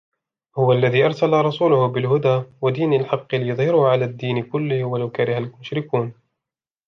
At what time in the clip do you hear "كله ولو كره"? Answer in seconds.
4.43-5.37